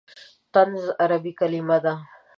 [0.53, 1.93] طنز عربي کلمه ده.